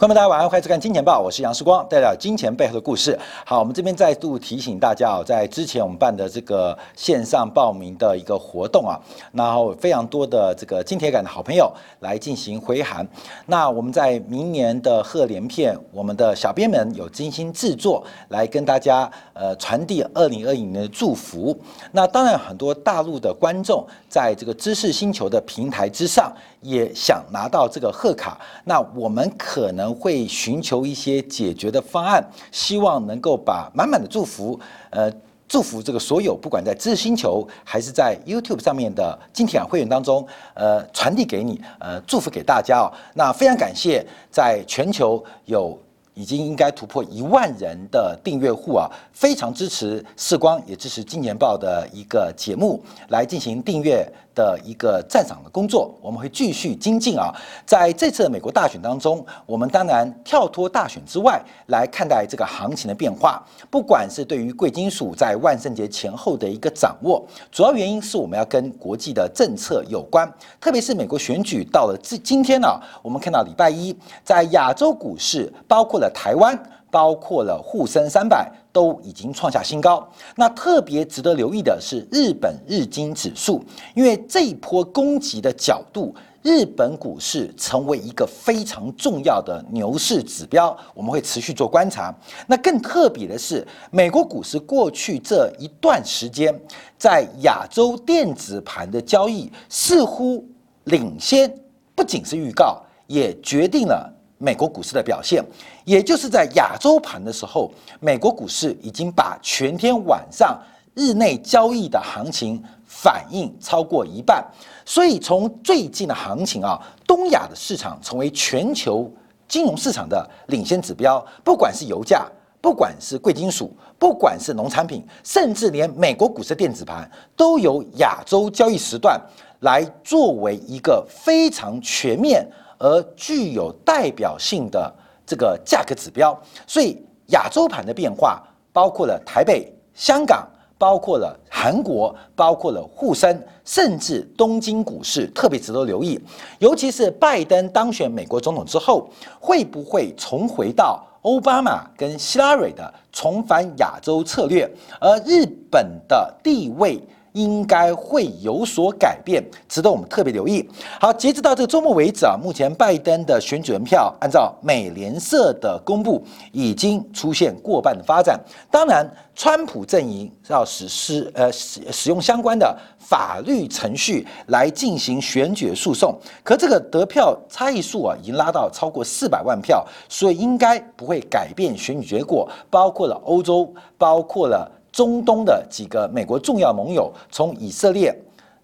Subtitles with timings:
[0.00, 3.18] 观众，大家晚上好，欢迎收看《金钱报》，我是杨世光，带来金钱背后的故事。
[3.44, 8.98] 好，我们这边再度提醒大家哦，在之前我们办的这个线上报名的一个活动啊，
[9.32, 13.06] 然后非常多的这个金铁杆的好朋友来进行回函。
[13.44, 21.54] 那我们在明年的贺年片，我们的小编们有精心制作，来跟大家呃传递二零二一年的祝福。
[21.92, 26.32] 那当然，很多大陆的观众在这个知识星球的平台之上，
[26.62, 28.40] 也想拿到这个贺卡。
[28.64, 34.58] 那我们可能会寻求一些解决的方案，希望能够把满满的祝福，
[34.90, 35.12] 呃，
[35.48, 42.86] 祝福这个所有不管在知识星球还是在 YouTube 上面的金铁会员当中，呃，传递给你，呃，祝福给大家哦。
[43.14, 45.78] 那非常感谢，在全球有
[46.14, 54.06] 已经应该突破一万人的订阅户啊，非常支持视光，也支持金钱报的一个节目来进行订阅。
[54.40, 57.30] 的一个赞赏的工作，我们会继续精进啊。
[57.66, 63.44] 在这次的美国大选当中，我们当然跳脱大选之外来看待这个行情的变化。
[63.68, 70.26] 不管是对于贵金属在万圣节前后的一个掌握，主要原因是我们要跟国际的政策有关，
[70.58, 73.94] 特别是美国选举到了今今天呢，我们看到礼拜一
[74.24, 76.58] 在亚洲股市，包括了台湾。
[76.92, 80.06] 包括了沪深三百都已经创下新高。
[80.36, 92.14] 那特别值得留意的是日本日经指数，因为这一波攻击的角度，日本股市成为一个非常重要的牛市指标，我们会持续做观察。
[92.46, 96.54] 那更特别的是，美国股市过去这一段时间
[96.98, 100.46] 在亚洲电子盘的交易似乎
[100.84, 101.52] 领先，
[101.94, 104.10] 不仅是预告，也决定了。
[104.42, 105.44] 美国股市的表现，
[105.84, 107.70] 也就是在亚洲盘的时候，
[108.00, 110.58] 美国股市已经把全天晚上
[110.94, 114.42] 日内交易的行情反映超过一半。
[114.86, 119.12] 所以从最近的行情啊，东亚的市场成为全球
[119.46, 121.22] 金融市场的领先指标。
[121.44, 122.26] 不管是油价，
[122.62, 129.20] 不管是贵金属，不管是农产品，甚至连美国股市电子盘，都由亚洲交易时段
[129.60, 132.48] 来作为一个非常全面。
[132.80, 134.92] 而具有代表性的
[135.26, 136.36] 这个价格指标，
[136.66, 136.96] 所以
[137.26, 138.42] 亚洲盘的变化
[138.72, 140.48] 包括了台北、香港，
[140.78, 146.18] 包括了韩国，包括了沪深，甚至东京股市特别值得留意。
[146.58, 154.66] 尤其是拜登当选美国总统之后，会不会重回到奥巴马跟希拉蕊的重返亚洲策略？
[154.98, 156.98] 而日本的地位？
[157.32, 160.68] 应该会有所改变，值得我们特别留意。
[161.00, 168.38] 好，截止到这个周末为止啊，目前拜登的选举人票按照美联社的公布，已经出现过半的发展。
[168.70, 182.48] 当然，川普阵营要实施呃使使用相关的法律程序来进行选举诉讼，可这个得票差异数啊，已经拉到超过四百万票，所以应该不会改变选举结果。
[182.68, 184.70] 包括了欧洲，包括了。
[184.92, 188.14] 中东的几个美国重要盟友，从以色列、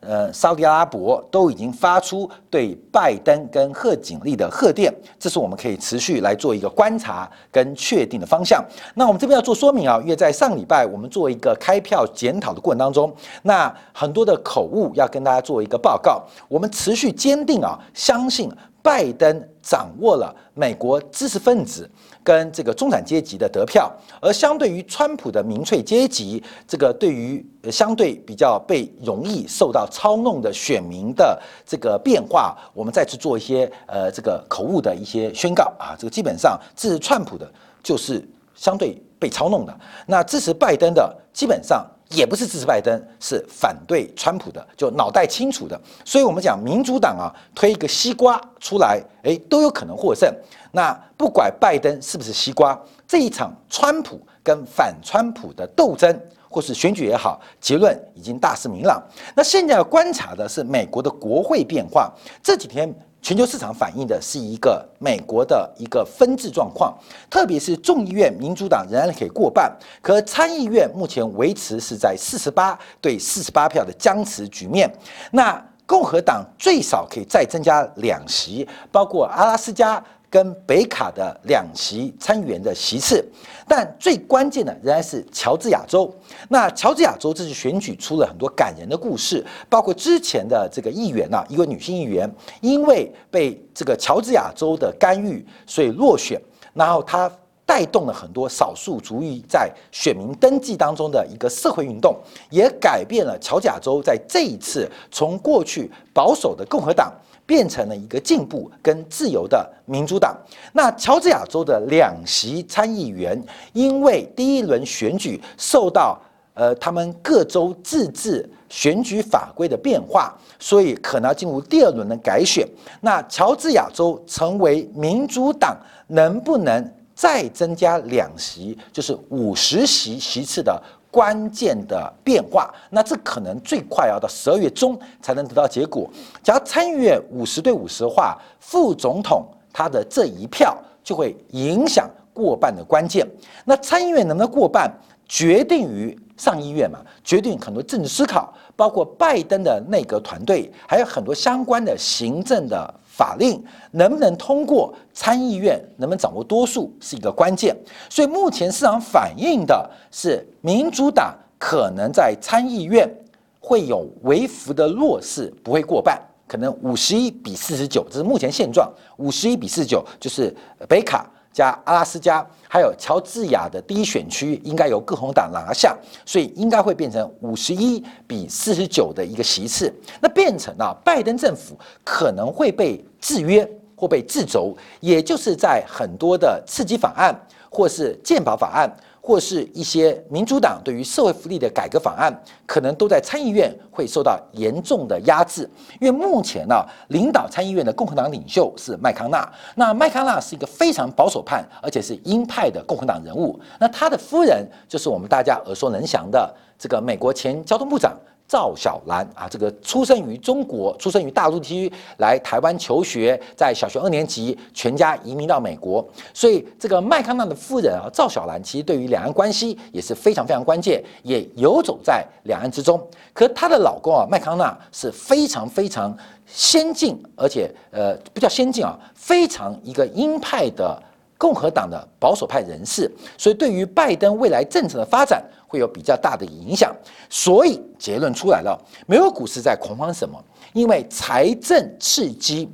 [0.01, 8.65] 呃、沙特阿拉伯都已经发出对拜登跟贺锦丽的贺电，这是我们可以持续来做一个观察跟确定的方向。
[8.95, 13.13] 那我们这边要做说明啊，因为在上礼拜我们做一个开票检讨的过程当中，
[13.43, 16.23] 那很多的口误要跟大家做一个报告。
[16.49, 18.51] 我们持续坚定啊，相信
[18.87, 21.91] 拜登掌握了美国知识分子。
[22.23, 23.89] 跟这个中产阶级的得票，
[24.21, 37.49] 而相对于川普的民粹阶级，这个对于相对比较被容易受到操弄的选民的这个变化，我们再去做一些呃这个口误的一些宣告啊，这个基本上支持川普的，
[37.81, 38.21] 就是
[38.57, 39.73] 相对被操弄的；
[40.05, 45.81] 那支持拜登的，基本上也不是支持拜登，是反对川普的，就脑袋清楚的。
[46.05, 50.33] 所以我们讲民主党啊，推一个西瓜出来，诶，都有可能获胜。
[50.73, 52.79] 那不管拜登是不是西瓜，
[53.09, 59.03] 这一场川普跟反川普的斗争，或是选举也好，结论已经大势明朗。
[59.35, 62.13] 那现在要观察的是美国的国会变化。
[62.43, 62.93] 这几天
[63.27, 66.97] 全球市场反映的是一个美国的一个分治状况，
[67.29, 69.69] 特别是众议院民主党仍然可以过半，
[70.01, 74.89] 可参议院目前维持是在四十八对四十八票的僵持局面。
[75.33, 80.01] 那共和党最少可以再增加两席，包括阿拉斯加。
[80.37, 83.25] 跟北卡的两席参议员的席次，
[83.67, 86.15] 但最关键的仍然是乔治亚州。
[86.51, 92.31] 那乔治亚州这次选举出了很多感人的故事，包括之前的这个议员呐，一位女性议员，
[92.61, 96.39] 因为被这个乔治亚州的干预，所以落选。
[96.75, 97.33] 然后她
[97.65, 102.15] 带动了很多少数族裔在选民登记当中的一个社会运动，
[102.51, 107.11] 也改变了乔治亚州在这一次从过去保守的共和党
[107.47, 110.37] 变成了一个进步跟自由的民主党。
[110.73, 113.41] 那乔治亚州的两席参议员，
[113.73, 116.21] 因为第一轮选举受到
[116.55, 122.69] 呃他们各州自治选举法规的变化，所以可能要进入第二轮的改选。
[123.01, 125.77] 那乔治亚州成为民主党
[126.09, 126.93] 能不能？
[127.17, 130.79] 再增加两席，就是五十席席次的
[131.17, 132.71] 关键的变化。
[132.91, 136.07] 那这可能最快要到十二月中才能得到结果。
[136.43, 143.27] 假如参议院五十对五十的话，副总统他的这一票就会影响过半的关键。
[143.65, 144.93] 那参议院能不能过半，
[145.27, 146.99] 决定于上议院嘛？
[147.25, 152.95] 决定很多政治思考，包括拜登的内阁团队，还有很多相关的行政的。
[153.17, 157.75] 法令能不能通过参议院，能不能掌握多数是一个关键。
[158.11, 163.11] 所以目前市场反映的是，民主党可能在参议院
[163.59, 168.93] 会有微幅的弱势，不会过半，可能五十一比四十九，这是目前现状。
[169.17, 170.55] 五十一比四十九就是
[170.87, 171.27] 北卡。
[171.57, 179.91] 加阿拉斯加，还有乔治亚的第一选区，应该由共和党拿下，所以应该会变成五十一比四十九的一个席次。
[180.21, 181.75] 那变成啊，拜登政府
[182.05, 183.67] 可能会被制约
[183.97, 187.35] 或被制肘，也就是在很多的刺激法案
[187.71, 188.91] 或是健保法案。
[189.27, 192.33] 或是一些民主党对于社会福利的改革法案，
[192.65, 195.69] 可能都在参议院会受到严重的压制。
[196.01, 196.77] 因为目前呢，
[197.09, 203.59] 领导参议院的共和党领袖是麦康纳，那麦康纳是一个非常保守派，而且是鹰派的共和党人物。
[203.81, 208.17] 那他的夫人就是我们大家耳熟能详的这个美国前交通部长。
[208.49, 216.07] 赵小兰啊，这个出生于中国，出生于大陆地区，来台湾求学，在小学二年级，全家移民到美国。
[216.33, 223.01] 所以，这个麦康纳的夫人啊，赵小兰，其实对于两岸关系也是非常非常关键，也游走在两岸之中。
[223.33, 226.17] 可她的老公啊，麦康纳是非常非常
[226.47, 231.03] 先进，而且呃，不叫先进啊，非常一个鹰派的。
[231.39, 236.95] 共和党的保守派人士，所以对于拜登未来政策的发展会有比较大的影响。
[237.29, 240.43] 所以结论出来了，美国股市在恐慌什么？
[240.73, 242.69] 因为财政刺激、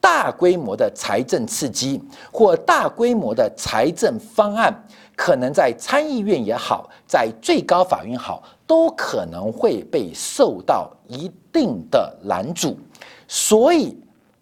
[0.00, 2.02] 大规模的财政刺激
[2.32, 4.72] 或大规模的财政方案，
[5.16, 12.76] 可能在参议院也好，在最高法院好，都可能会被受到一定的拦阻。
[13.28, 13.96] 所以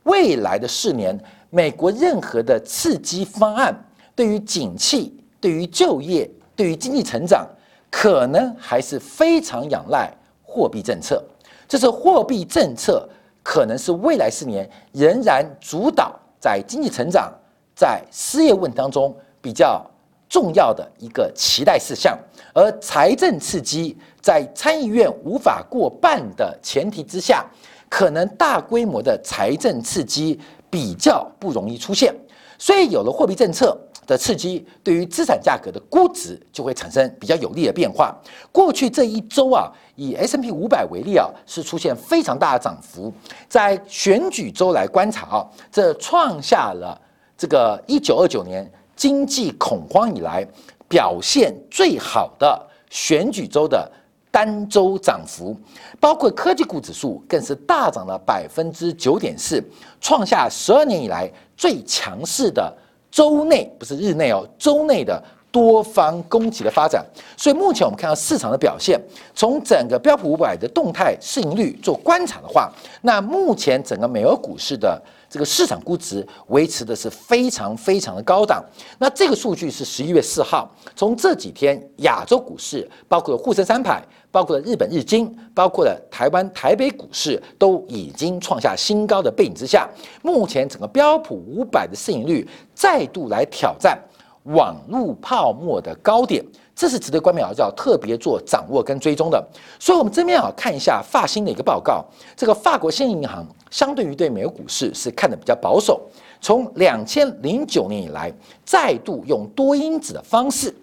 [0.04, 1.18] 未来的四年。
[1.52, 3.74] 美国任何的刺激方案，
[4.14, 7.44] 对于景气、对于就业、对于经济成长，
[7.90, 10.10] 可能还是非常仰赖
[10.42, 11.22] 货币政策。
[11.68, 13.08] 这是货币政策
[13.42, 17.32] 可能是未来四年仍然主导在经济成长、
[17.74, 19.84] 在失业问题当中比较
[20.28, 22.18] 重要的一个期待事项。
[22.54, 27.44] 而财政刺激在参议院无法过半的前提之下，
[27.88, 30.40] 可能大规模的财政刺激。
[30.72, 32.14] 比较不容易出现，
[32.56, 33.76] 所以有了货币政策
[34.10, 38.12] 的刺激，对于资产价格的估值就会产生比较有利的变化。
[38.50, 43.12] 过去这一周啊，以 S N P 五百为例啊，是出现非常大的涨幅。
[43.48, 47.00] 在选举周来观察啊，这创下了
[47.38, 50.44] 这个一九二九年经济恐慌以来
[50.88, 53.88] 表现最好的选举周的。
[54.32, 55.56] 单周涨幅，
[55.98, 59.60] 包括科技股指数更是大涨了百分之九点四，
[60.00, 62.72] 创下十二年以来最强势的
[63.10, 67.04] 周内，不是日内哦，周内的多方攻击的发展。
[67.36, 69.00] 所以目前我们看到市场的表现，
[69.34, 75.00] 从整个标普五百的动态市盈率做观察的话，那目前整个美国股市的。
[75.32, 78.60] 这个市场估值维持的是非常非常的高档。
[78.98, 89.88] 那这个数据是十一月四号，从这几天亚洲股市，包括沪深三百，包括了日本日经，包括了台湾台北股市，都已经创下新高的背景之下，
[90.22, 93.98] 目前整个标普五百的市盈率再度来挑战
[94.44, 96.44] 网络泡沫的高点。
[96.72, 99.46] 这是值得官媒要要特别做掌握跟追踪的，
[99.78, 102.02] 所以，我们这边啊看一下发新的一个报告。
[102.34, 106.00] 这个法国兴业银行相对于对美国股市是看的比较保守，
[106.40, 108.32] 从两千零九年以来，
[108.64, 110.74] 再度用多因子的方式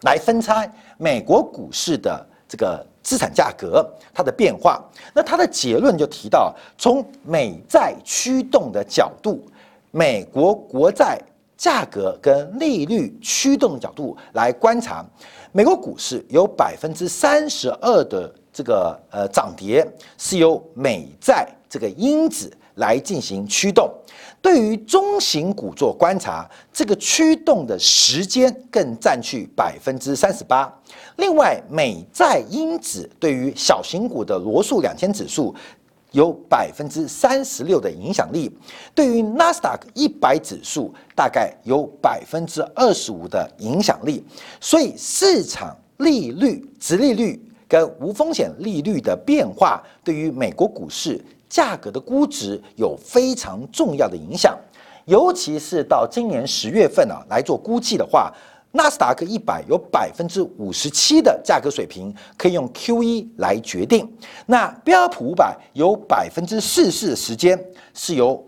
[0.00, 3.82] 来分拆美国股市的这个资产价格
[4.12, 4.78] 它的变化。
[5.14, 9.42] 那它的结论就提到，从美债驱动的角度，
[9.90, 11.18] 美国国债。
[11.54, 15.04] 价格跟利率驱动的角度来观察，
[15.52, 19.86] 美国股市有百分之三十二的这个呃涨跌
[20.18, 23.88] 是由美债这个因子来进行驱动。
[24.42, 30.70] 对于中型股做观察，这个驱动的时间更占据百分之三十八。
[31.16, 35.54] 另外，美债因子对于小型股的罗素两千指数
[36.10, 38.50] 有百分之三十六的影响力，
[38.94, 44.24] 对于纳斯达克一百指数大概有百分之二十五的影响力。
[44.60, 51.24] 所以，市场利率、直利率跟无风险利率的变化，对于美国股市。
[51.52, 54.58] 价格的估值有非常重要的影响，
[55.04, 58.32] 尤其是到今年十月份啊来做估计的话，
[58.70, 64.10] 纳斯达克一百有百分之五十七的价格水平可以用 Q 一来决定，
[64.46, 68.42] 那标普五百有百分之四十的时间是由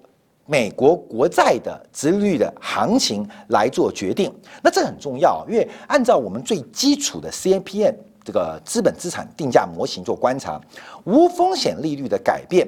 [0.46, 4.32] 美国国债的殖利率的行情来做决定，
[4.62, 7.94] 那这很重要，因为按照我们最基础的 C A P M
[8.24, 10.58] 这个资本资产定价模型做观察，
[11.04, 12.66] 无风险利率的改变。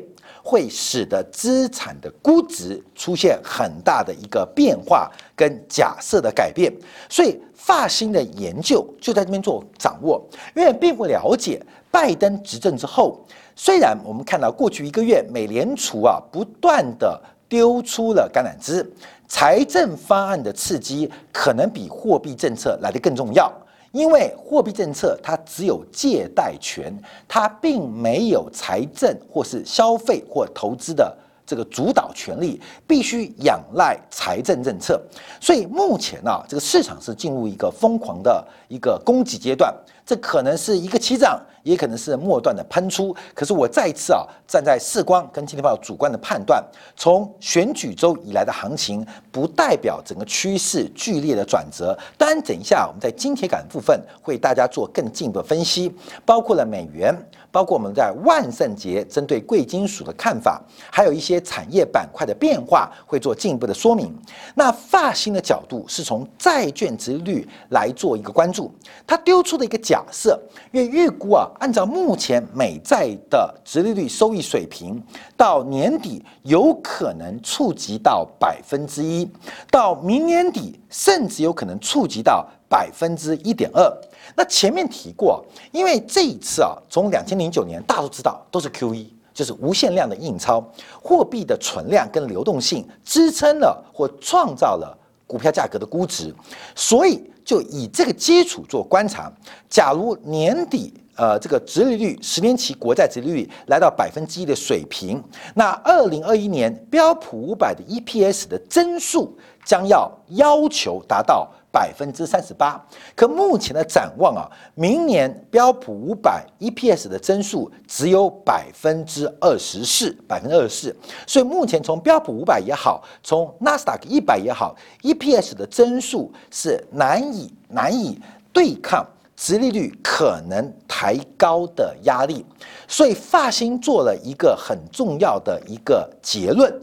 [0.48, 6.72] 会使得资产的估值出现很大的一个变化跟假设的改变，
[7.10, 10.24] 所以发新的研究就在这边做掌握。
[10.54, 11.60] 因为并不了解
[11.90, 13.18] 拜登执政之后，
[13.56, 18.88] 虽然我们看到过去一个月美联储啊不断的丢出了橄榄枝，
[19.26, 23.52] 财政方案的刺激可能比货币政策来得更重要。
[23.96, 26.92] 因为货币政策它只有借贷权，
[27.26, 35.00] 它并没有财政或是消费或投资的这个主导权利，必须仰赖财政政策。
[35.40, 39.72] 所以目前呢，这个市场是进入一个疯狂的一个供给阶段，
[40.04, 41.40] 这可能是一个起涨。
[41.66, 51.98] 也可能是末段的喷出，可是我再一次啊，站在视光跟今天报主观的判断，从选举周以来的行情，不代表整个趋势剧烈的转折。
[52.16, 55.92] 当然，等一下我们在金铁杆部分会大家做更进一步的分析，
[56.24, 57.12] 包括了美元，
[57.56, 60.60] 包括我们在万圣节针对贵金属的看法，
[60.92, 64.14] 还有一些产业板块的变化，会做进一步的说明。
[64.54, 68.70] 那发行的角度是从债券值率来做一个关注，
[69.06, 70.38] 他丢出的一个假设，
[70.70, 71.48] 因为预估啊。
[71.58, 75.02] 按照目前美债的值利率收益水平，
[75.34, 79.26] 到年底有可能触及到百分之一，
[79.70, 83.90] 到明年底甚至有可能触及到百分之一点二。
[84.34, 90.64] 那前面提过，因为这一次啊，从两千零九年大家都知道都是 Q E，就是无限量的印钞，
[91.02, 94.96] 货币的存量跟流动性支撑了或创造了
[95.26, 96.34] 股票价格的估值，
[96.74, 99.32] 所以就以这个基础做观察，
[99.68, 100.92] 假如年底。
[101.18, 105.18] 呃，这个直利率十年期国债直利率来到百分之一的水平，
[105.54, 112.82] 那二零二一年标普五百的 EPS 的增速将要要求达到百分之三十八。
[113.14, 120.96] 可目前的展望啊，明年标普五百 EPS 的增速只有百分之二十四，百分之二十四。
[121.26, 128.18] 所以目前从标普五百也好，从纳斯达克一百也好，EPS 的增速是难以难以
[128.54, 129.06] 对抗。
[129.38, 132.42] 殖利率可能抬高的压力，
[132.88, 136.74] 所以发新做了一个很重要的一个结论，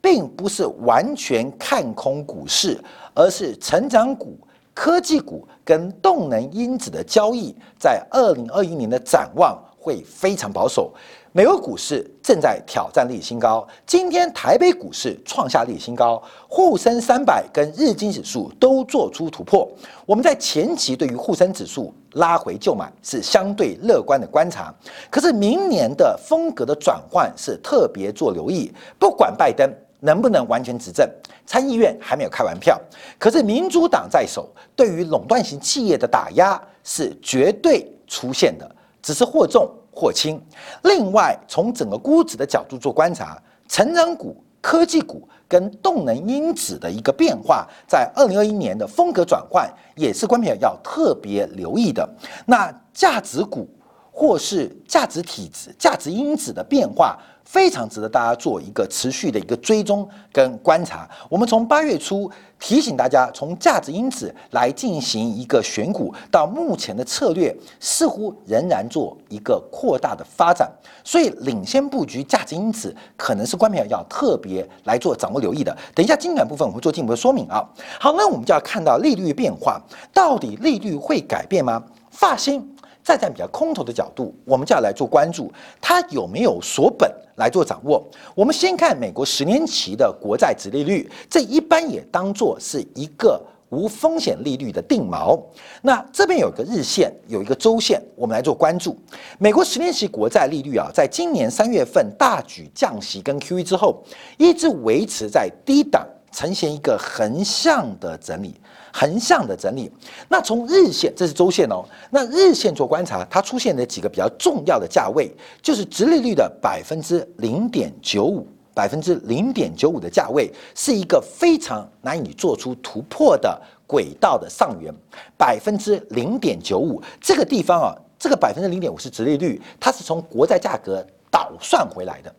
[0.00, 2.78] 并不是完全看空股市，
[3.14, 4.38] 而是成长股、
[4.72, 10.92] 科技股跟动能因子的交易，在二零二一年的展望会非常保守。
[11.32, 19.70] 美国股市正在挑战历史新高，今天台北股市创下历史新高，沪深三百跟日经指数都做出突破。
[20.04, 24.74] 我们在前期对于沪深指数拉回就买是相对乐观的观察，
[25.08, 28.72] 可是明年的风格的转换是特别做留意。
[28.98, 31.08] 不管拜登能不能完全执政，
[31.46, 32.80] 参议院还没有开完票，
[33.18, 39.70] 可是民主党在手，对于垄断型企业的打压是绝对出现的，只是或重。
[39.92, 40.40] 或轻。
[40.84, 43.36] 另外，从整个估值的角度做观察，
[43.68, 52.08] 成长股、科技股跟动能因子的一个变化，在二零二一年的风格转换，也是观众要特别留意的。
[52.46, 53.68] 那价值股
[54.12, 57.18] 或是价值体质、价值因子的变化。
[57.44, 61.08] 非常值得大家做一个持续的一个追踪跟观察。
[61.28, 70.70] 我们从八月初提醒大家，从价值因子来进行一个选股，到目前的策略似乎仍然做一个扩大的发展。
[71.02, 75.76] 所以，领先布局价值因子可能是观众要特别来做掌握留意的。
[75.94, 77.66] 等一下，精短部分我会做进一步的说明啊。
[77.98, 79.80] 好，那我们就要看到利率变化，
[80.12, 81.82] 到底利率会改变吗？
[82.10, 82.76] 发新。
[83.02, 88.02] 再站比较空头的角度，我们就要来做关注，它有没有锁本来做掌握。
[88.34, 93.40] 我们先看美国十年期的国债殖利率，这一般也当做是一个
[93.70, 95.40] 无风险利率的定锚。
[95.82, 98.96] 那这边有一个日线，有一个周线，我们来做关注。
[99.38, 104.02] 美国十年期国债利率啊，在今年三月份大举降息跟 QE 之后，
[104.36, 108.54] 一直维持在低档，呈现一个横向的整理。
[108.92, 109.90] 横向的整理，
[110.28, 111.84] 那从日线，这是周线哦。
[112.10, 115.30] 那日线做观察，它出现的几个比较重要的价位，
[115.62, 124.92] 就是直利率的百分之零点九五，百分之零点九五的价位，是一个非常难以做出突破的轨道的上缘。
[125.36, 132.34] 百分之零点九五这个地方啊，这个百分之零点五是直利率，它是从国债价格倒算回来的。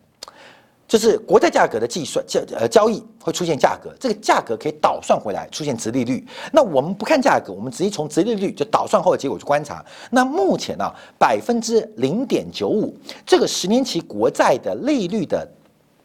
[0.92, 6.22] 就是国债价格的计算交呃交易会出现价格，这个价格可以倒算回来出现值利率。
[6.52, 9.82] 那我们不看价格，我们直接从值利率就倒算后的结果去观察。
[10.10, 10.84] 那目前呢，
[11.18, 12.94] 百分之零点九五
[13.24, 15.50] 这个十年期国债的利率的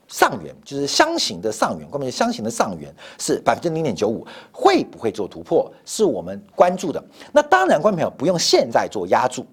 [0.08, 2.90] 上缘，就是箱型的上缘，关键箱型的上缘
[3.20, 7.04] 是百分之零点九五，会不会做突破，是我们关注的。
[7.34, 9.46] 那当然，观众朋友不用现在做压注。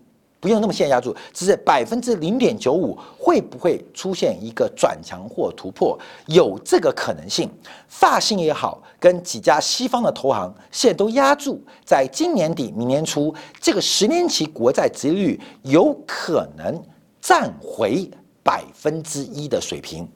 [0.45, 7.51] 不用那么现压住，只是百分之零点九五会不会出现一个转强或突破，有这个可能性。
[7.89, 16.79] 发信也好，跟几家西方的投行现在都压住，在今年底、明年初，这个十年期国债殖利率有可能
[17.23, 18.07] 站回
[18.43, 20.07] 百分之一的水平。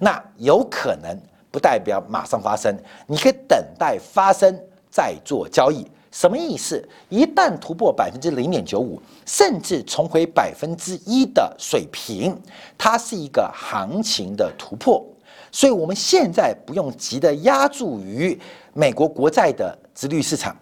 [0.00, 1.16] 那有可能
[1.52, 4.52] 不代表马上发生，你可以等待发生
[4.90, 5.86] 再做交易。
[6.10, 6.86] 什么意思？
[7.08, 12.36] 一旦突破百分之零点九五，甚至重回百分之一的水平，
[12.76, 15.04] 它是一个行情的突破。
[15.52, 18.38] 所以，我们现在不用急的压注于
[18.72, 20.56] 美国国债的直率市场，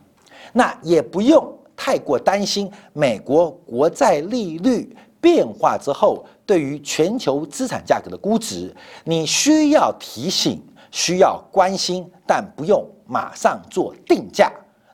[0.52, 8.74] 那也不用太过担心美国国债利率变化之后对于全球资产价格的估值。
[9.04, 14.50] 你需要提醒，需要关心，但不用马上做定价。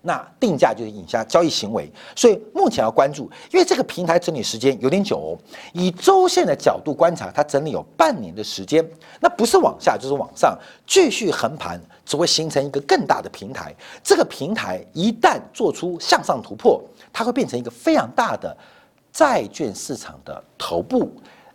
[0.07, 5.33] 那定价就是影响交易行为，所以目前要关注，因为这个平台整理时间有点久哦。
[5.73, 8.87] 以周线的角度观察，它整理有半年的时间，
[9.19, 10.55] 那不是往下就是往上，
[10.87, 13.75] 继续横盘，只会形成一个更大的平台。
[14.03, 18.55] 这个平台一旦做出向上突破，它会变成一个非常大的
[19.11, 21.11] 债券市场的头部，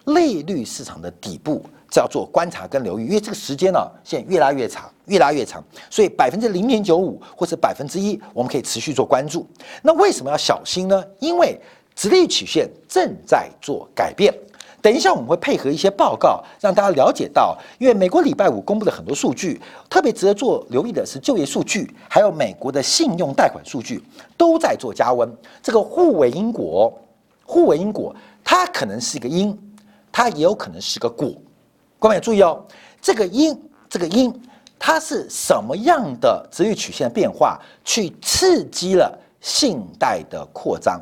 [0.05, 1.63] 利率市场的底部。
[1.89, 9.47] 这要做观察跟留意，因为这个时间呢，现在越拉越长，越拉越长，所以百分之零点九五或者百分之一，我们可以持续做关注。
[9.81, 11.03] 那为什么要小心呢？
[11.19, 11.59] 因为
[11.95, 14.33] 直立曲线正在做改变。
[14.81, 24.01] 等一下我们会配合一些报告，让大家了解到，因为美国礼拜五公布的很多数据，特别值得做留意的是就业数据，还有美国的信用贷款数据
[24.37, 25.29] 都在做加温。
[25.61, 26.97] 这个互为因果，
[27.43, 29.57] 互为因果，它可能是一个因，
[30.13, 31.29] 它也有可能是个果。
[31.99, 32.65] 各位注意哦，
[33.01, 34.33] 这个因，这个因，
[34.79, 41.01] 它是什么样的直率曲线变化，去刺激了信贷的扩张？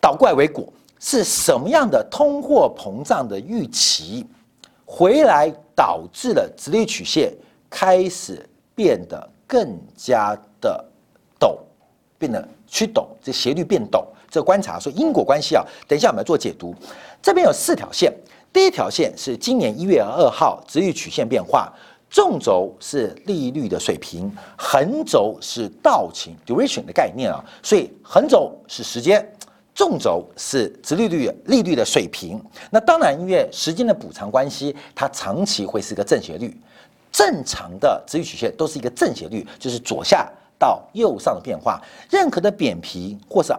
[0.00, 4.26] 倒怪为果，是什么样的通货膨胀的预期，
[4.86, 7.30] 回来导致了直率曲线
[7.68, 10.82] 开始变得更加的
[11.38, 11.58] 陡，
[12.18, 14.02] 变得趋陡，这斜率变陡。
[14.30, 16.74] 这观察说因果关系啊，等一下我们来做解读。
[17.20, 18.10] 这边有四条线。
[18.52, 21.72] 第一条线是今年一月二号，直率曲线变化，
[22.10, 29.24] 纵轴是利率的水平，横轴是道情 duration 的概念啊，所以横轴是时间，
[29.74, 32.42] 纵轴是直利率利率的水平。
[32.70, 36.58] 那当然，因为时间的补偿关系，它长期会是一个正斜率。
[37.10, 41.80] 正常的直率曲线都是一个正斜率，就是左下到右上的变化。
[42.10, 43.52] 任何的扁平或是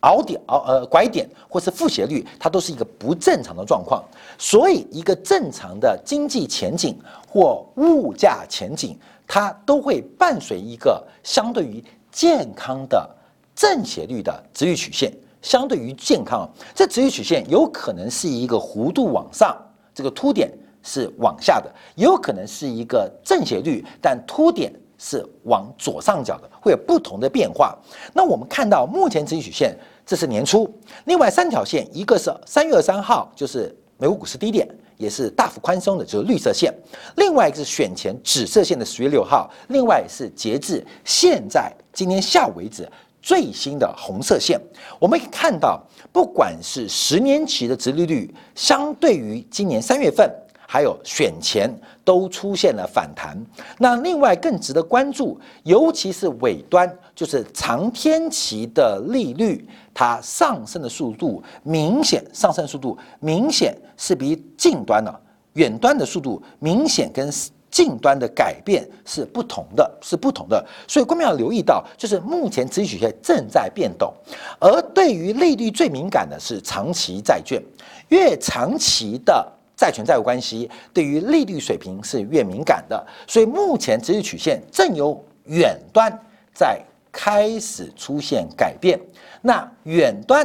[0.00, 4.04] 凹点、凹呃拐点或是负斜率，它都是一个不正常的状况。
[4.38, 11.82] 所以，一个正常的经济前景或物价前景，它都会伴随一个相对于
[12.12, 13.08] 健康的
[13.54, 15.12] 正斜率的直率曲线。
[15.40, 19.56] 相对于健康，这直率曲线有可能是一个弧度往上，
[19.94, 20.50] 这个凸点
[20.82, 27.74] 是往下的；也有可能是一个正斜率，但凸点是往左上角的，会有不同的变化。
[28.12, 30.68] 那我们看到目前直率曲线，这是年初；
[31.06, 33.74] 另外三条线，一个是三月二三号，就是。
[34.00, 34.64] 美国股市低点
[34.96, 36.72] 也是大幅宽松的，就是绿色线；
[37.16, 42.88] 另外一个是选前紫色线的十月六号；另外是截至现在今天下午为止
[43.20, 44.56] 最新的红色线。
[45.00, 50.32] 我们可以看到，不管是十年期的殖利率，相对于今年三月份。
[50.70, 53.34] 还有选前都出现了反弹，
[53.78, 65.20] 那另外更值得关注，尤其是尾端，就是长天期的利率，它上升的速度明显，上升速度明显是比近端的
[65.54, 67.32] 远端的速度明显跟。
[67.70, 70.66] 近端的改变是不同的，是不同的。
[70.88, 74.10] 所以，我们要留意到，就是目前资金曲线正在变动，
[74.58, 77.62] 而对于利率最敏感的是长期债券，
[78.08, 79.46] 越长期的
[79.78, 83.06] 债权债务关系对于利率水平是越敏感的。
[83.28, 86.12] 所以，目前资金曲线正由远端
[86.52, 86.80] 在
[87.12, 88.98] 开始出现改变，
[89.40, 90.44] 那远端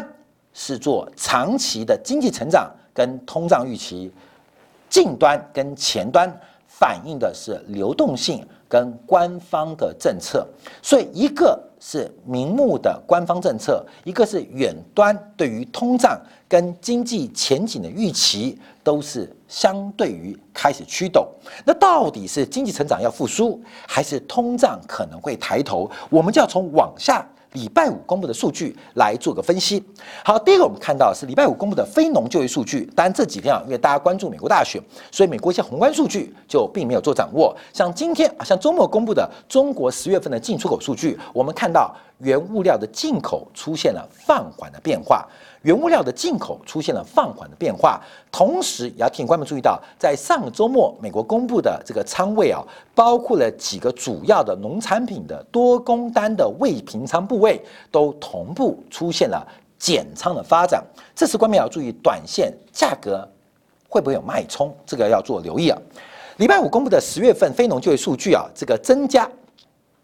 [0.54, 4.12] 是做长期的经济成长跟通胀预期。
[4.88, 6.32] 近端跟前端
[6.80, 10.46] 反映的是流动性跟官方的政策，
[10.82, 21.28] 所以一个是明目的官方政策，一个是远端对于通胀跟经济前景的预期都是相对于开始驱动。
[21.64, 25.90] 那到底是经济成长要复苏，还是通胀可能会抬头？
[26.10, 27.24] 我们就要从往下。
[27.54, 29.84] 礼拜五公布的数据来做个分析。
[30.24, 32.90] 好，第一个我们看到是礼拜五公布的非农就业数据。
[32.96, 37.56] 当然这几天啊，因为大家关注美国大选，所以美国一些宏观数据就并没有做掌握。
[37.72, 45.28] 像今天啊，像周末公布的中国十月份的进出口数据，我们看到原物料的进口出现了放缓的变化。
[45.62, 52.62] 原物料的进口出现了放缓的变化，同时也要提醒观众注意到，在上周末，美国公布的这个仓位啊，
[52.94, 59.48] 包括了几个主要的农产品的多工单的未平仓部位，都同步出现了
[59.80, 60.84] 减仓的发展。
[61.16, 63.26] 这次观众要注意，短线价格
[63.88, 65.78] 会不会有脉冲，这个要做留意啊。
[66.38, 69.30] 礼拜五公布的十月份非农就业数据啊，这个增加。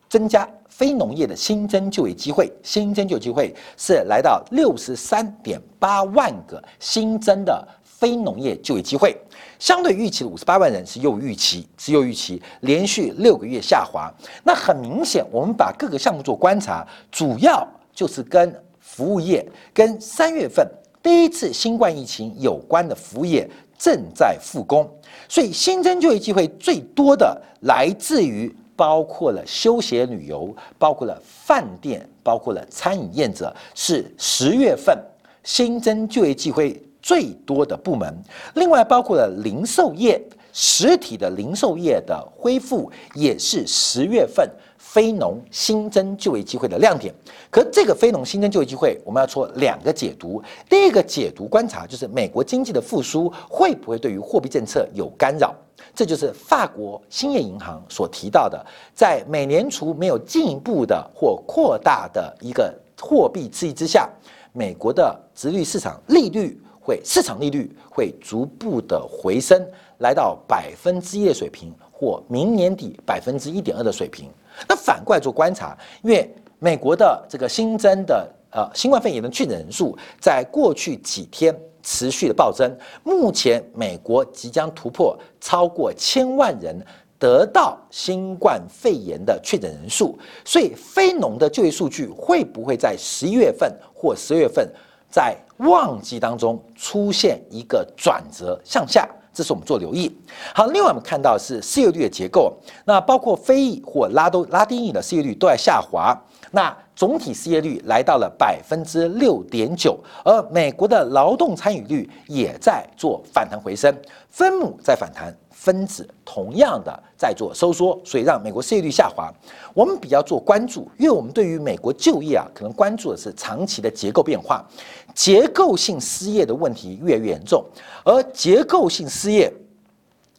[0.08, 0.50] 增加
[0.80, 9.14] 非农业的新增就业机会，新增就业机会是来到六十三点八万个新增的非农业就业机会，
[9.60, 14.10] 相对预期的五十八万人是又预期，是优于预期，连续六个月下滑。
[14.42, 20.66] 那很明显，我们把各个项目做观察，主要就是跟服务业、跟三月份
[21.04, 23.46] 第一次新冠疫情有关的服务业
[23.78, 24.90] 正在复工，
[25.28, 28.50] 所以新增就业机会最多的来自于。
[28.80, 34.98] 包括了休闲旅游，包括了饭店，包括了餐饮业者，是十月份
[35.44, 38.18] 新增就业机会最多的部门。
[38.54, 40.22] 另外，包括了零售业，
[40.54, 47.14] 实体的零售业的恢复也是十月份非农新增就业机会的亮点。
[47.50, 50.42] 可这个非农新增就业机会，我们要做两个解读。
[50.70, 55.54] 第一个解读观察就是美国经济的复苏会不会对于货币政策有干扰？
[55.94, 64.10] 这就是法国兴业银行所提到的，在美联储没有进一步的或扩大的一个货币刺激之下，
[64.54, 69.66] 美国的直率市场利率会市场利率会逐步的回升，
[70.00, 74.30] 来到百分之一的水平，或明年底百分之一点二的水平。
[74.68, 81.58] 那反过来做观察，因为美国的这个新增的呃新冠肺炎的确诊人数，在过去几天。
[81.82, 82.72] 持续的暴增，
[83.04, 86.80] 目前美国即将突破超过千万人
[87.18, 94.72] 得到新冠肺炎的确诊人数，所以非农的就业数据会不会在十一月份或十二月份
[95.10, 99.08] 在旺季当中出现一个转折向下？
[99.32, 100.14] 这是我们做留意。
[100.54, 102.52] 好，另外我们看到是失业率的结构，
[102.86, 106.18] 那包括非裔或拉都拉丁裔的失业率都在下滑。
[106.52, 113.96] 那总体失业率来到了百分之六点九，而美国的劳动参与率也在做反弹回升，
[114.30, 119.32] 分母在反弹，分子同样的在做收缩，所以让美国失业率下滑。
[119.74, 124.66] 我们比较做关注，因为我们对于美国就业啊，可能关注的是长期的结构变化，
[125.14, 127.64] 结构性失业的问题越来越严重，
[128.04, 129.54] 而结构性失业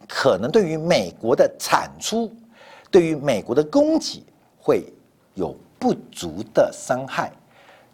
[0.08, 2.30] 可能对于美国的产出，
[2.90, 4.22] 对于美国的供给
[4.58, 4.84] 会
[5.34, 5.56] 有。
[5.80, 7.32] 不足的伤害，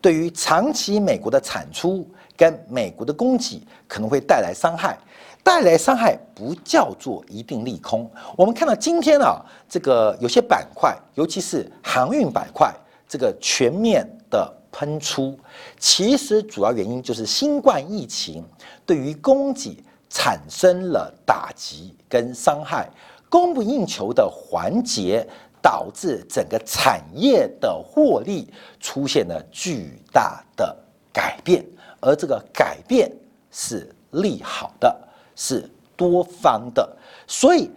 [0.01, 4.99] 对于长期美国的产出跟美国的供给可能会带来伤害，
[5.44, 8.11] 带来伤害不叫做一定利空。
[8.37, 12.75] 我们看到今天啊，这个有些板块，尤其是航运板块，
[13.09, 15.38] 这个全面的喷出，
[15.79, 18.44] 其实主要原因就是新冠疫情
[18.85, 22.90] 对于供给产生了打击跟伤害，
[23.31, 25.27] 供不应求的环节。
[25.67, 28.49] 导致整个产业的获利
[28.79, 30.77] 出现了巨大的
[31.13, 31.67] 改变，
[32.01, 33.11] 而这个改变
[33.51, 34.97] 是利好的，
[35.35, 37.69] 是多方的，所以。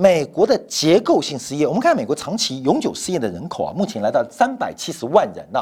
[0.00, 5.58] 美国的结构性失业，我们看美国长期永久失业的人口啊，目前来到三百七十万人呢，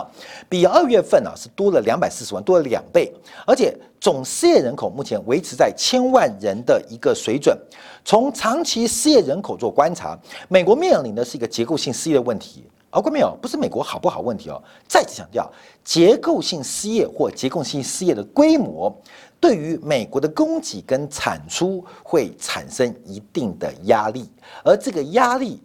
[0.47, 3.11] 比二月份啊是多了两百四十万，多了两倍。
[3.47, 7.59] 而且总失业人口目前维持在千万人的一个水准。
[8.05, 10.15] 从长期失业人口做观察，
[10.49, 12.63] 美国面临的是一个结构性失业的问题。
[12.91, 14.63] 而位没有，不是美国好不好问题哦。
[14.89, 15.51] 再次强调，
[15.85, 18.95] 结构性失业或结构性失业的规模，
[19.41, 24.29] 对于美国的供给跟产出会产生一定的压力，
[24.65, 25.63] 而这个压力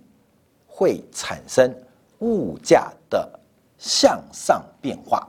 [0.67, 1.73] 会产生
[2.19, 3.39] 物价的
[3.77, 5.27] 向上变化。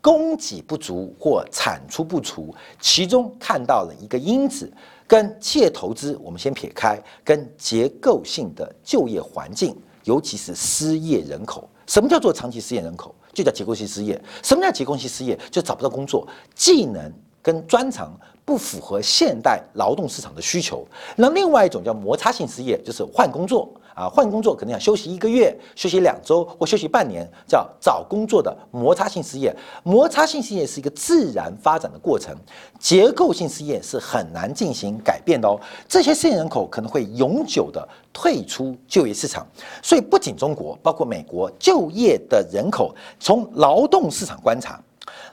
[0.00, 4.72] 供给不足或产出不足，其中看到了一个因子，
[5.08, 11.68] 跟企业投资我们先撇开，跟结构性的就业环境，尤其是失业人口。
[11.88, 13.12] 什么叫做长期失业人口？
[13.34, 14.18] 就叫结构性失业。
[14.42, 15.36] 什么叫结构性失业？
[15.50, 17.12] 就找不到工作，技能
[17.48, 18.12] 跟专长
[18.44, 20.86] 不符合现代劳动市场的需求。
[21.16, 23.66] 那另外一种叫摩擦性失业，就是换工作。
[23.94, 29.52] 啊，换工作可能要休息一个月、休息两周或休息半年，叫找工作的摩擦性失业。
[29.82, 32.32] 摩擦性失业是一个自然发展的过程，
[32.78, 35.58] 结构性失业是很难进行改变的哦。
[35.88, 39.44] 这些失业人口可能会永久的退出就业市场。
[39.82, 44.80] 所以，不仅中国，包括美国，就业的人口从劳动市场观察，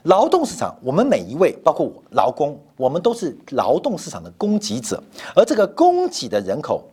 [0.05, 5.01] 劳动市场，我们每一位，包括我劳工，我们都是劳动市场的供给者，
[5.35, 6.83] 而这个供给的人口。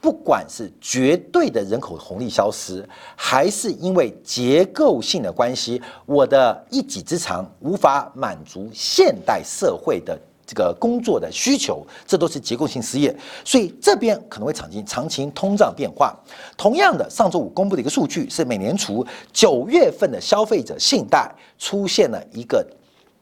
[0.00, 13.14] 不管是绝对的人口红利消失，还是因为结构性的关系，我的一己之长无法满足现代社会的这个工作的需求，这都是结构性失业。
[13.44, 16.14] 所以这边可能会长期长期通胀变化。
[16.56, 22.66] 同样的，上周五公布的一个数据是美联储九月份的消费者信贷出现了一个。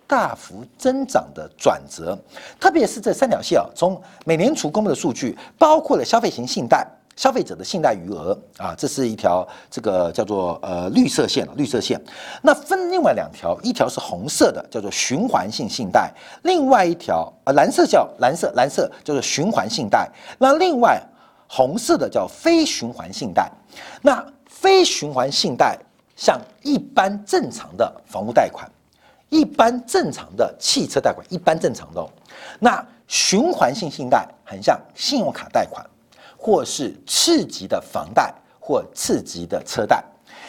[0.05, 2.19] 大幅增长的转折，
[2.61, 12.01] 特别是这三条线啊，从美联储公布的数据，包括了消费型信贷、消费者的信贷余额啊，这是一条这个叫做呃绿色线绿色线。
[12.43, 16.11] 那分另外两条，一条是红色的，叫做循环性信贷；
[16.43, 20.11] 另外一条呃蓝色叫蓝色蓝色叫做循环信贷。
[20.39, 21.01] 那另外
[21.49, 23.51] 红色的叫非循环信贷。
[24.01, 25.79] 那非循环信贷
[26.17, 28.71] 像一般正常的房屋贷款。
[29.29, 32.07] 一般正常的汽车贷款，一般正常的哦。
[32.59, 35.83] 那循环性信贷很像信用卡贷款，
[36.43, 40.03] 或是次级的房贷或次级的车贷，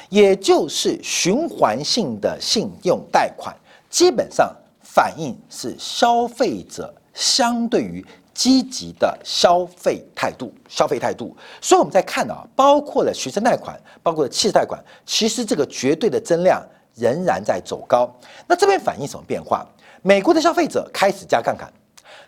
[0.10, 3.56] 也就是循环性的信用贷款，
[3.92, 4.52] 基本上
[4.82, 8.04] 反映是消费者相对于
[8.34, 11.38] 积极的消费态度，消费态度。
[11.62, 16.60] 所以我们在看啊，包括了学生贷款，包括了汽车贷款，其实这个绝对的增量。
[16.96, 18.08] 仍然在走高，
[18.46, 19.68] 那这边反映什么变化？
[20.04, 21.68] 美国的消费者开始加杠杆，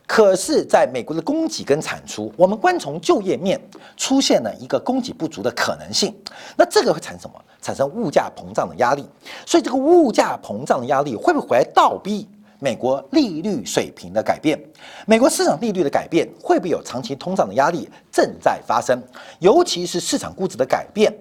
[0.07, 3.59] 可是在美国的供给跟产出，我们光从就业面
[3.97, 6.15] 出现了一个供给不足的可能性，
[6.55, 7.41] 那这个会产生什么？
[7.61, 9.03] 产生物价膨胀的压力。
[9.45, 12.27] 所以这个物价膨胀的压力会不会回来倒逼
[12.59, 14.59] 美国利率水平的改变？
[15.07, 19.01] 美国市场利率的改变会不会有长期通胀的压力正在发生？
[19.39, 21.11] 尤其是市场估值的改变。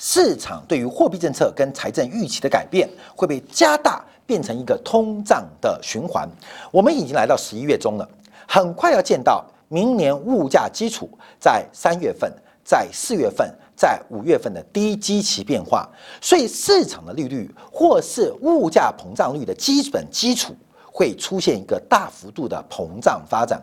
[0.00, 6.28] 市场对于货币政策跟财政预期的改变会被加大，变成一个通胀的循环。
[6.70, 8.08] 我们已经来到十一月中了，
[8.48, 11.08] 很快要见到明年物价基础
[11.38, 12.32] 在三月份、
[12.64, 15.86] 在四月份、在五月份的低基期变化，
[16.20, 20.56] 所以市场的利率或是物价膨胀率的基本基础
[20.90, 23.62] 会出现一个大幅度的膨胀发展。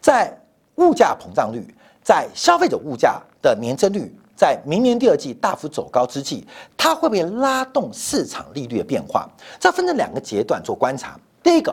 [0.00, 0.36] 在
[0.74, 4.12] 物价膨胀率，在消费者物价的年增率。
[4.36, 6.44] 在明年第二季大幅走高之际，
[6.76, 9.30] 它会不会拉动市场利率的变化？
[9.60, 11.16] 这分成两个阶段做观察。
[11.40, 11.72] 第一个，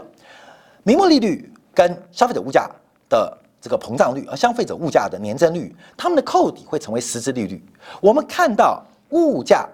[0.84, 2.69] 明末利率跟消费者物价
[3.10, 7.63] 的这个膨胀率，而消费者物价的年增率，它们的扣底会成为实质利率。
[8.01, 9.67] 我们看到物价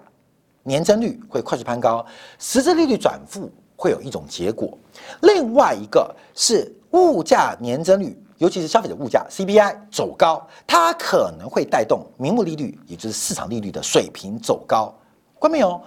[0.62, 2.04] 年增率会快速攀高，
[2.38, 4.76] 实质利率转负会有一种结果。
[5.22, 8.20] 另外一个是物价年增率。
[8.38, 14.94] 尤其是消费者物价 CPI 走高，它可能会带动名目利率，也就是市场利率的水平走高。
[15.40, 15.80] 关没有？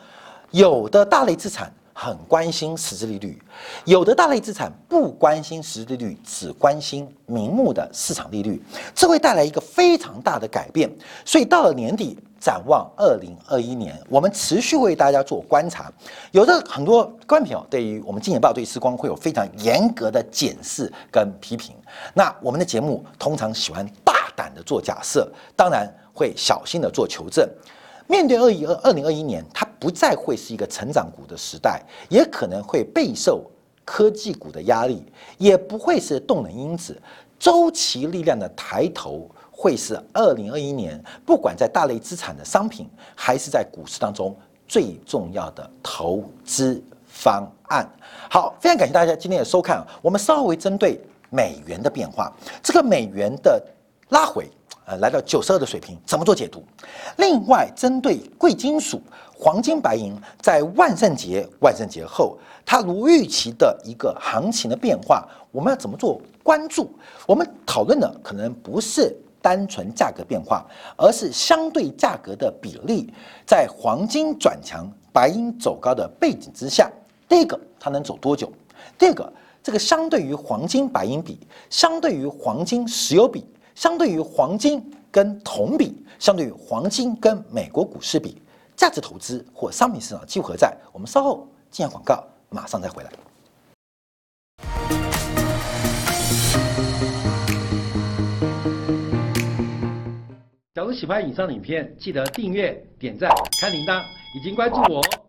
[0.50, 3.42] 有的大类资产很关心实质利率，
[3.86, 8.62] 有的大类资产不关心实质利率，只关心名目的市场利率，
[8.94, 10.90] 这会带来一个非常大的改变。
[11.26, 12.18] 所以到了年底。
[12.42, 15.94] 展望二零二一年，我们持续为大家做观察。
[16.32, 21.76] 有的很多观众朋友对于我们金钱报对时光会有非常严格的检视跟批评。
[22.16, 27.48] 那我们的节目通常喜欢大胆的做假设，当然会小心的做求证。
[28.08, 33.44] 面对二一二二零二一年，它不再会是一个成长股的时代，也可能会备受
[33.84, 35.04] 科技股的压力，
[35.40, 36.96] 也不会是动能因子，
[37.40, 39.28] 周期力量的抬头。
[39.54, 44.36] 会是二零二一年，不管在大类资产的商品，还是在股市当中
[44.68, 47.88] 最重要的投资方案。
[48.28, 49.86] 好，非常感谢大家今天的收看。
[50.02, 53.64] 我们稍微针对美元的变化，这个美元的
[54.10, 54.50] 拉回
[54.86, 56.64] 呃来到九十二的水平，怎么做解读？
[57.18, 59.02] 另外，针对贵金属
[59.36, 66.92] 黄金、白银，在万圣节、万圣节后，它如预期的一个行情的变化，我们要怎么做关注？
[67.26, 70.66] 我们讨论的可能不是单纯价格变化，
[70.96, 73.12] 而是相对价格的比例，
[73.46, 76.90] 在黄金转强、白银走高的背景之下，
[77.28, 78.52] 第一个它能走多久？
[78.98, 79.32] 第二个，
[79.64, 81.40] 这个相对于黄金、白银比，
[81.70, 83.44] 相对于黄金、石油比，
[83.76, 88.42] 相对于黄金跟铜比，相对于黄金跟美国股市比，
[88.76, 90.76] 价值投资或商品市场机会何在？
[90.92, 93.12] 我们稍后进下广告，马上再回来。
[100.74, 103.30] 假如喜欢以上的影片，记得订阅、点赞、
[103.60, 104.02] 开铃铛，
[104.36, 105.21] 已经关注我哦。